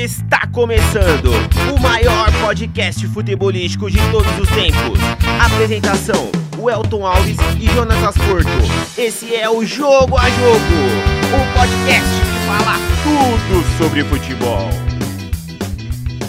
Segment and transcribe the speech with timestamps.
[0.00, 1.30] Está começando
[1.76, 4.98] o maior podcast futebolístico de todos os tempos.
[5.44, 8.48] Apresentação: Welton Alves e Jonatas Porto.
[8.96, 10.80] Esse é o Jogo a Jogo,
[11.28, 14.70] o podcast que fala tudo sobre futebol.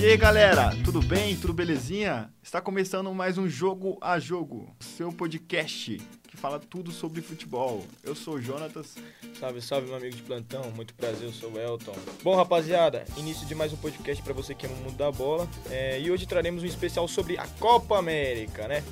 [0.02, 1.38] E aí galera, tudo bem?
[1.38, 2.30] Tudo belezinha?
[2.44, 5.98] Está começando mais um Jogo a Jogo, seu podcast
[6.42, 7.86] fala tudo sobre futebol.
[8.04, 8.96] Eu sou o Jonatas.
[9.40, 10.72] Salve, salve, meu amigo de plantão.
[10.72, 11.94] Muito prazer, eu sou o Elton.
[12.24, 15.48] Bom, rapaziada, início de mais um podcast para você que ama o mundo da bola.
[15.70, 18.84] É, e hoje traremos um especial sobre a Copa América, né?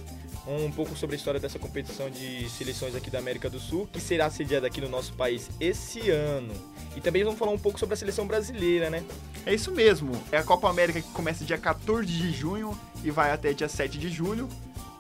[0.48, 4.00] Um pouco sobre a história dessa competição de seleções aqui da América do Sul, que
[4.00, 6.54] será sediada aqui no nosso país esse ano.
[6.96, 9.04] E também vamos falar um pouco sobre a seleção brasileira, né?
[9.46, 13.32] É isso mesmo, é a Copa América que começa dia 14 de junho e vai
[13.32, 14.48] até dia 7 de julho.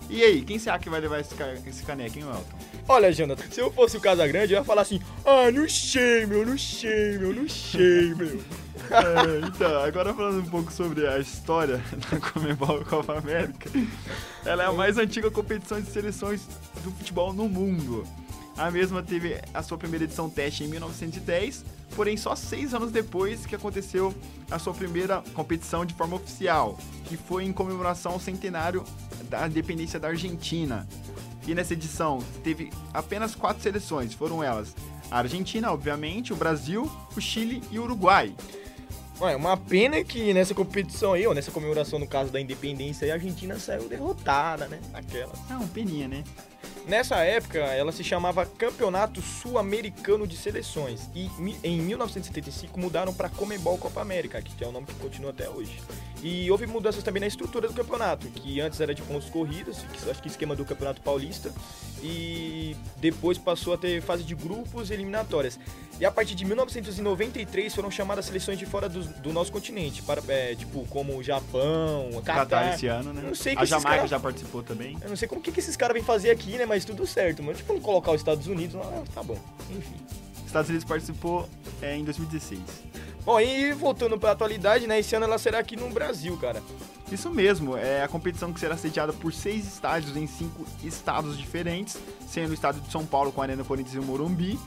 [0.09, 2.57] E aí, quem será que vai levar esse, ca- esse caneco, hein, Elton?
[2.87, 6.43] Olha, Jonathan, se eu fosse o Casagrande, eu ia falar assim: Ah, não sei, meu,
[6.45, 8.39] não sei, meu, não sei, meu.
[8.89, 11.77] É, então, agora falando um pouco sobre a história
[12.09, 13.69] da Comebol Copa América.
[14.43, 16.41] Ela é a mais antiga competição de seleções
[16.83, 18.03] do futebol no mundo.
[18.57, 21.63] A mesma teve a sua primeira edição teste em 1910,
[21.95, 24.11] porém só seis anos depois que aconteceu
[24.49, 28.83] a sua primeira competição de forma oficial, que foi em comemoração ao centenário
[29.29, 30.87] da independência da Argentina.
[31.47, 34.75] E nessa edição teve apenas quatro seleções, foram elas
[35.11, 38.35] a Argentina, obviamente, o Brasil, o Chile e o Uruguai.
[39.19, 43.15] Ué, uma pena que nessa competição aí, ou nessa comemoração, no caso da independência, a
[43.15, 44.79] Argentina saiu derrotada, né?
[44.93, 45.33] Aquela.
[45.49, 46.23] É um peninha, né?
[46.89, 51.07] Nessa época, ela se chamava Campeonato Sul-Americano de Seleções.
[51.13, 51.29] E
[51.63, 55.79] em 1975 mudaram para Comebol Copa América, que é o nome que continua até hoje.
[56.23, 60.09] E houve mudanças também na estrutura do campeonato, que antes era de pontos corridos, que
[60.09, 61.53] acho que esquema do Campeonato Paulista,
[62.01, 65.59] e depois passou a ter fase de grupos e eliminatórias.
[65.99, 70.21] E a partir de 1993 foram chamadas seleções de fora do, do nosso continente, para,
[70.29, 72.73] é, tipo como o Japão, o Catar Catar.
[72.75, 73.21] esse ano, né?
[73.25, 74.97] Não sei que a Jamaica caras- já participou também.
[75.01, 76.65] Eu não sei como que, que esses caras vêm fazer aqui, né?
[76.65, 77.57] Mas tudo certo, mano.
[77.57, 79.37] Tipo, não colocar os Estados Unidos, ah, tá bom.
[79.69, 79.95] Enfim.
[80.45, 81.47] Estados Unidos participou
[81.81, 82.59] é, em 2016.
[83.25, 84.99] Bom, e voltando pra atualidade, né?
[84.99, 86.63] Esse ano ela será aqui no Brasil, cara.
[87.11, 91.97] Isso mesmo, é a competição que será sediada por seis estádios em cinco estados diferentes,
[92.27, 94.59] sendo o estado de São Paulo com a Arena Corinthians e o Morumbi,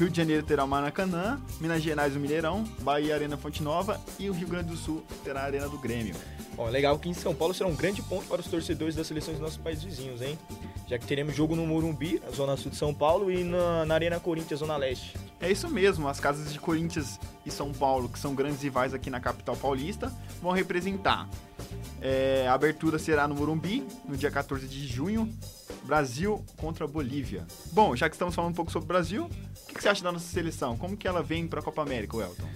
[0.00, 4.30] Rio de Janeiro terá o Maracanã, Minas Gerais o Mineirão, Bahia Arena Fonte Nova e
[4.30, 6.14] o Rio Grande do Sul terá a Arena do Grêmio.
[6.56, 9.36] Ó, legal que em São Paulo será um grande ponto para os torcedores das seleções
[9.36, 10.38] dos nossos países vizinhos, hein?
[10.86, 13.94] Já que teremos jogo no Morumbi, na zona sul de São Paulo, e na, na
[13.94, 15.16] Arena Corinthians, zona leste.
[15.38, 19.10] É isso mesmo, as casas de Corinthians e São Paulo, que são grandes rivais aqui
[19.10, 21.28] na capital paulista, vão representar.
[22.02, 25.30] É, a abertura será no Morumbi, no dia 14 de junho,
[25.84, 27.46] Brasil contra Bolívia.
[27.72, 30.02] Bom, já que estamos falando um pouco sobre o Brasil, o que, que você acha
[30.02, 30.76] da nossa seleção?
[30.78, 32.48] Como que ela vem para a Copa América, Welton?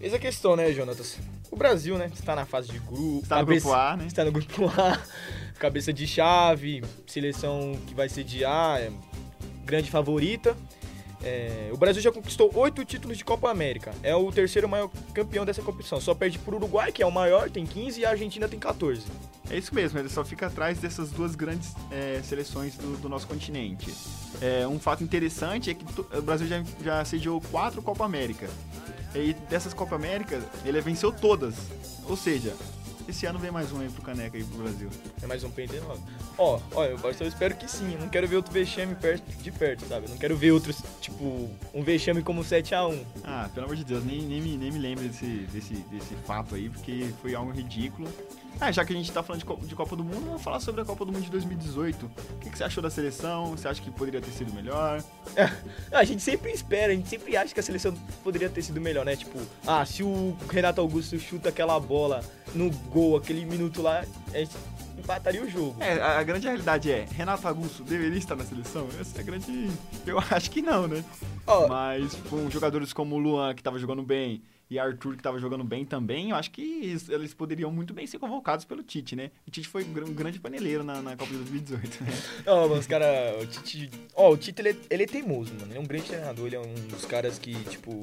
[0.00, 1.18] Eis a questão, né, Jonatas?
[1.50, 3.20] O Brasil, né, está na fase de grupo.
[3.22, 4.06] Está no cabeça- grupo A, né?
[4.06, 4.98] Está no grupo A,
[5.60, 8.90] cabeça de chave, seleção que vai sediar, é,
[9.64, 10.56] grande favorita.
[11.24, 13.94] É, o Brasil já conquistou oito títulos de Copa América.
[14.02, 16.00] É o terceiro maior campeão dessa competição.
[16.00, 19.02] Só perde pro Uruguai, que é o maior, tem 15, e a Argentina tem 14.
[19.50, 23.26] É isso mesmo, ele só fica atrás dessas duas grandes é, seleções do, do nosso
[23.26, 23.92] continente.
[24.40, 25.84] É, um fato interessante é que
[26.16, 28.48] o Brasil já, já sediou quatro Copa América.
[29.14, 31.54] E dessas Copa América, ele venceu todas.
[32.08, 32.54] Ou seja,
[33.08, 34.88] esse ano vem mais um aí pro Caneca aí pro Brasil.
[35.22, 36.00] É mais um pente nove.
[36.38, 37.92] Ó, ó, eu eu espero que sim.
[37.92, 40.06] Eu não quero ver outro vexame perto, de perto, sabe?
[40.06, 43.04] Eu não quero ver outros, tipo, um vexame como 7x1.
[43.24, 46.54] Ah, pelo amor de Deus, nem, nem, me, nem me lembro desse, desse, desse fato
[46.54, 48.08] aí, porque foi algo ridículo.
[48.60, 50.82] Ah, já que a gente tá falando de, de Copa do Mundo, vamos falar sobre
[50.82, 52.06] a Copa do Mundo de 2018.
[52.06, 53.50] O que, que você achou da seleção?
[53.50, 55.02] Você acha que poderia ter sido melhor?
[55.36, 55.50] Ah,
[55.98, 57.92] A gente sempre espera, a gente sempre acha que a seleção
[58.22, 59.16] poderia ter sido melhor, né?
[59.16, 62.22] Tipo, ah, se o Renato Augusto chuta aquela bola
[62.54, 64.54] no gol, aquele minuto lá, a gente
[64.96, 65.76] empataria o jogo.
[65.80, 68.86] É, a, a grande realidade é, Renato Augusto deveria estar na seleção?
[69.00, 69.70] Essa é a grande...
[70.06, 71.04] Eu acho que não, né?
[71.46, 74.42] Ó, Mas com jogadores como o Luan, que tava jogando bem,
[74.72, 78.18] e Arthur, que tava jogando bem também, eu acho que eles, poderiam muito bem ser
[78.18, 79.30] convocados pelo Tite, né?
[79.46, 82.10] O Tite foi um gr- grande paneleiro na, na Copa de 2018, né?
[82.48, 83.42] Ó, mas os caras.
[83.42, 83.90] O Tite.
[84.14, 85.66] Ó, o Tite ele é, ele é teimoso, mano.
[85.72, 86.46] Ele é um grande treinador.
[86.46, 88.00] Ele é um dos caras que, tipo.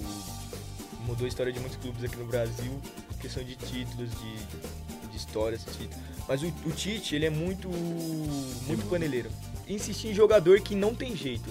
[1.07, 2.80] Mudou a história de muitos clubes aqui no Brasil.
[3.19, 5.95] Questão de títulos, de, de histórias, títulos.
[6.27, 7.68] Mas o, o Tite, ele é muito.
[8.68, 9.31] Muito paneleiro.
[9.68, 11.50] Insistir em jogador que não tem jeito.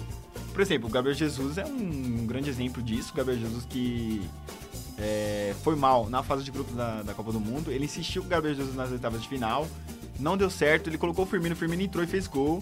[0.53, 3.11] Por exemplo, o Gabriel Jesus é um grande exemplo disso.
[3.11, 4.21] O Gabriel Jesus que
[4.99, 7.71] é, foi mal na fase de grupos da, da Copa do Mundo.
[7.71, 9.67] Ele insistiu com o Gabriel Jesus nas oitavas de final.
[10.19, 10.89] Não deu certo.
[10.89, 11.55] Ele colocou o Firmino.
[11.55, 12.61] O Firmino entrou e fez gol.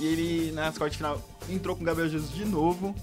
[0.00, 2.94] E ele, nas quartas de final, entrou com o Gabriel Jesus de novo.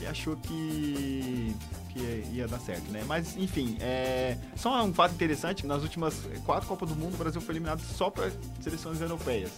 [0.00, 1.54] E achou que,
[1.90, 3.02] que ia dar certo, né?
[3.06, 6.14] Mas, enfim, é, só um fato interessante, nas últimas
[6.44, 8.30] quatro Copas do Mundo, o Brasil foi eliminado só para
[8.60, 9.50] seleções europeias.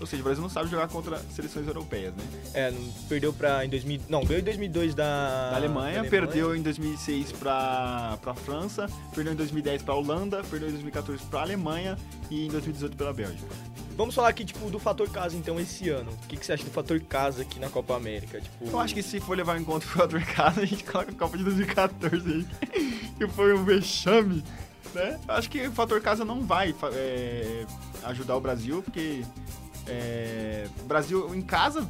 [0.00, 2.22] Ou seja, o Brasil não sabe jogar contra seleções europeias, né?
[2.54, 2.72] É,
[3.08, 3.64] perdeu pra.
[3.64, 5.50] Em 2000, não, ganhou em 2002 da.
[5.50, 10.68] Da Alemanha, da perdeu em 2006 para para França, perdeu em 2010 para Holanda, perdeu
[10.68, 11.98] em 2014 para Alemanha
[12.30, 13.48] e em 2018 pela Bélgica.
[13.98, 16.12] Vamos falar aqui, tipo, do fator casa, então, esse ano.
[16.12, 18.40] O que, que você acha do fator casa aqui na Copa América?
[18.40, 21.10] Tipo, Eu acho que se for levar em conta o fator casa, a gente coloca
[21.10, 22.46] a Copa de 2014 aí,
[23.18, 24.44] que foi um vexame,
[24.94, 25.18] né?
[25.26, 27.66] Eu acho que o fator casa não vai é,
[28.04, 29.24] ajudar o Brasil, porque
[29.88, 31.80] é, o Brasil em casa,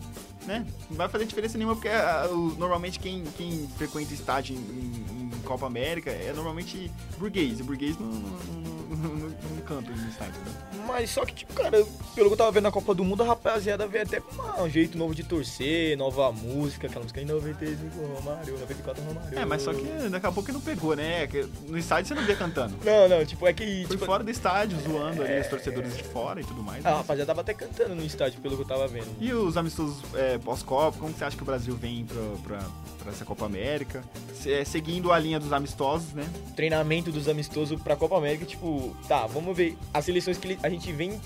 [0.47, 0.67] né?
[0.89, 2.27] Não vai fazer diferença nenhuma, porque ah,
[2.57, 7.99] normalmente quem, quem frequenta estádio em, em- em Copa América é normalmente burguês, e burguês
[7.99, 9.31] não, não, não, não,
[9.67, 10.53] canta no estádio, né?
[10.87, 11.71] Mas só que, tipo, cara,
[12.15, 14.63] pelo que eu tava vendo na Copa do Mundo, a rapaziada veio até com uma-
[14.63, 19.39] um jeito novo de torcer, nova música, aquela música em 95 Romário, 94 Romário.
[19.39, 21.27] É, mas só que daqui a pouco não pegou, né?
[21.27, 22.75] Que No estádio você não vê cantando.
[22.85, 23.85] Não, não, tipo, é que.
[23.87, 26.85] Foi tipo, fora do estádio, zoando ali os torcedores de fora e tudo mais.
[26.85, 26.97] A né?
[26.97, 29.09] rapaziada tava até cantando no estádio, pelo que eu tava vendo.
[29.21, 32.23] E os amistosos é, pós-Copa, como que você acha que o Brasil vem pra,
[32.59, 32.65] pra,
[32.99, 34.03] pra essa Copa América?
[34.47, 36.25] É, seguindo a linha dos amistosos, né?
[36.55, 40.93] treinamento dos amistosos pra Copa América, tipo, tá, vamos ver as seleções que a gente
[40.93, 41.21] vem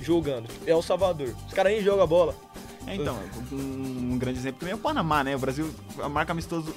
[0.00, 0.48] jogando.
[0.48, 1.34] Tipo, El Salvador.
[1.46, 2.34] Os caras nem jogam bola.
[2.86, 3.18] É, então,
[3.52, 5.36] um, um grande exemplo também é o Panamá, né?
[5.36, 5.70] O Brasil
[6.10, 6.74] marca amistoso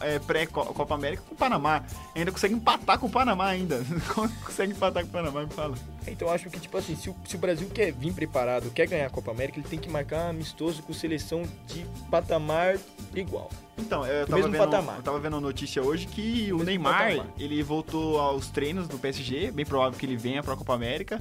[0.00, 1.84] é, pré-Copa América com o Panamá.
[2.14, 3.84] Ainda consegue empatar com o Panamá ainda.
[4.44, 5.74] Consegue empatar com o Panamá, me fala.
[6.06, 8.86] Então eu acho que, tipo assim, se o, se o Brasil quer vir preparado, quer
[8.86, 12.78] ganhar a Copa América, ele tem que marcar amistoso com seleção de patamar
[13.20, 13.50] igual.
[13.78, 14.96] Então, eu tava, mesmo vendo, patamar.
[14.96, 17.26] eu tava vendo a notícia hoje que o mesmo Neymar, patamar.
[17.38, 21.18] ele voltou aos treinos do PSG, bem provável que ele venha pra Copa América.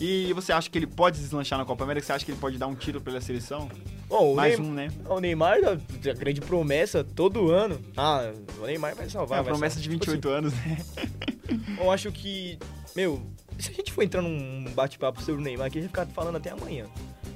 [0.00, 2.06] E você acha que ele pode deslanchar na Copa América?
[2.06, 3.68] Você acha que ele pode dar um tiro pela seleção?
[4.08, 4.88] Bom, o, Mais um, né?
[5.06, 7.78] o Neymar, a, a grande promessa, todo ano.
[7.96, 9.38] Ah, o Neymar vai salvar.
[9.38, 9.92] É a promessa salvar.
[9.92, 10.78] de Tipo 28 anos, né?
[10.80, 12.58] assim, eu acho que,
[12.96, 13.20] meu,
[13.58, 16.14] se a gente for entrar num bate-papo sobre o Neymar aqui, a gente vai ficar
[16.14, 16.86] falando até amanhã.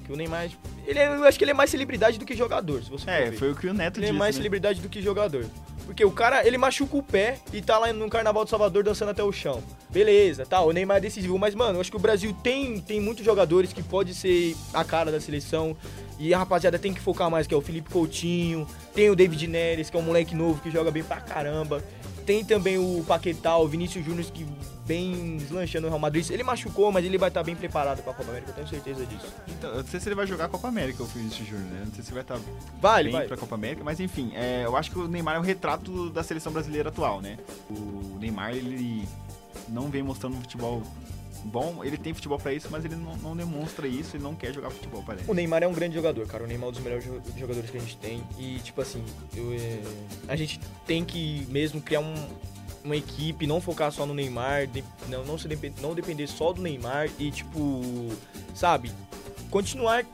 [0.04, 0.50] Que o Neymar,
[0.86, 3.32] ele é- eu acho que ele é mais celebridade do que jogador, se você É,
[3.32, 4.38] foi o que o Neto Ele é disse, mais né?
[4.40, 5.46] celebridade do que jogador.
[5.86, 9.10] Porque o cara, ele machuca o pé e tá lá no Carnaval de Salvador dançando
[9.10, 9.62] até o chão.
[9.90, 11.38] Beleza, tá, o Neymar é decisivo.
[11.38, 14.82] Mas, mano, eu acho que o Brasil tem, tem muitos jogadores que pode ser a
[14.84, 15.76] cara da seleção.
[16.18, 18.66] E a rapaziada tem que focar mais, que é o Felipe Coutinho.
[18.94, 21.82] Tem o David Neres, que é um moleque novo que joga bem pra caramba.
[22.25, 24.47] Tem também o Paquetá, o Vinícius Júnior, que
[24.85, 26.29] vem deslanchando no Real Madrid.
[26.31, 29.26] Ele machucou, mas ele vai estar bem preparado pra Copa América, eu tenho certeza disso.
[29.49, 31.82] Então, eu não sei se ele vai jogar a Copa América, o Vinícius Júnior, né?
[31.87, 32.38] Não sei se vai estar
[32.81, 33.26] Vale, bem vai.
[33.26, 36.23] pra Copa América, mas enfim, é, eu acho que o Neymar é um retrato da
[36.23, 37.38] seleção brasileira atual, né?
[37.71, 39.09] O Neymar, ele
[39.69, 40.82] não vem mostrando um futebol
[41.44, 44.52] bom, ele tem futebol pra isso, mas ele não, não demonstra isso, ele não quer
[44.52, 45.31] jogar futebol, parece.
[45.31, 46.44] O Neymar é um grande jogador, cara.
[46.44, 48.23] O Neymar é um dos melhores jo- jogadores que a gente tem.
[48.38, 49.05] E, tipo assim,
[49.37, 49.81] eu, é,
[50.29, 52.29] a gente tem que mesmo criar um-
[52.82, 55.49] uma equipe, não focar só no Neymar, de- não, não, se
[55.81, 57.81] não depender só do Neymar e, tipo,
[58.55, 58.90] sabe,
[59.50, 60.05] continuar.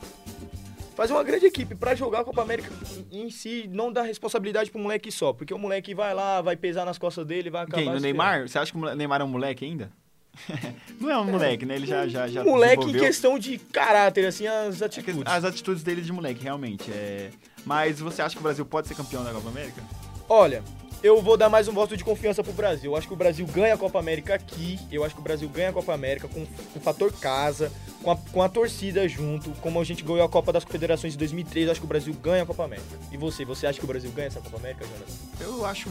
[0.95, 2.69] Fazer uma grande equipe pra jogar a Copa América
[3.11, 5.31] em si, não dar responsabilidade pro moleque só.
[5.33, 7.81] Porque o moleque vai lá, vai pesar nas costas dele, vai acabar.
[7.81, 7.89] Quem?
[7.89, 8.47] No se Neymar?
[8.47, 9.91] Você acha que o Neymar é um moleque ainda?
[10.99, 11.75] não é um moleque, né?
[11.75, 15.33] Ele já, já, já moleque em questão de caráter, assim, as É que atitudes.
[15.33, 16.91] As atitudes dele de moleque, realmente.
[16.91, 17.29] É...
[17.65, 19.81] Mas você acha que o Brasil pode ser campeão da Copa América?
[20.27, 20.63] Olha,
[21.03, 22.91] eu vou dar mais um voto de confiança pro Brasil.
[22.91, 24.79] Eu acho que o Brasil ganha a Copa América aqui.
[24.91, 27.71] Eu acho que o Brasil ganha a Copa América com, com o fator casa,
[28.03, 29.51] com a, com a torcida junto.
[29.61, 32.13] Como a gente ganhou a Copa das Confederações em 2003, eu acho que o Brasil
[32.13, 32.97] ganha a Copa América.
[33.11, 35.19] E você, você acha que o Brasil ganha essa Copa América, Jonas?
[35.39, 35.89] Eu acho.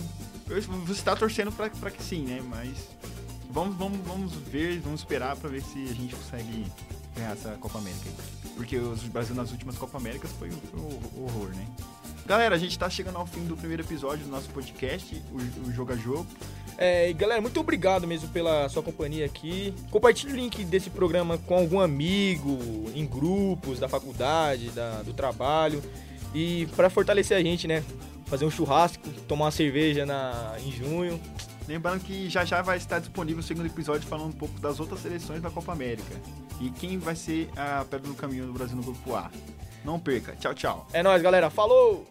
[0.49, 2.41] eu- você tá torcendo pra, pra que sim, né?
[2.49, 2.89] Mas.
[3.53, 6.67] Vamos, vamos, vamos ver, vamos esperar pra ver se a gente consegue
[7.17, 8.51] ganhar essa Copa América aí.
[8.57, 11.67] Porque o Brasil nas últimas Copa Américas foi, foi um horror, né?
[12.27, 15.73] Galera, a gente tá chegando ao fim do primeiro episódio do nosso podcast, o, o
[15.73, 16.27] Jogo a Jogo.
[16.79, 19.75] É, e galera, muito obrigado mesmo pela sua companhia aqui.
[19.91, 22.59] Compartilhe o link desse programa com algum amigo,
[22.95, 25.83] em grupos da faculdade, da- do trabalho.
[26.33, 27.83] E para fortalecer a gente, né?
[28.31, 31.21] Fazer um churrasco, tomar uma cerveja na, em junho.
[31.67, 35.01] Lembrando que já já vai estar disponível o segundo episódio falando um pouco das outras
[35.01, 36.15] seleções da Copa América.
[36.61, 39.29] E quem vai ser a pedra no caminho do Brasil no Grupo A.
[39.85, 40.37] Não perca.
[40.37, 40.87] Tchau, tchau.
[40.93, 41.51] É nóis, galera.
[41.51, 42.07] Falou!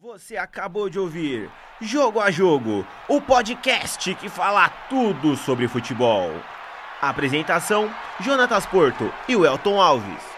[0.00, 6.30] Você acabou de ouvir Jogo a Jogo, o podcast que fala tudo sobre futebol.
[7.00, 10.35] Apresentação: Jonatas Porto e o Elton Alves.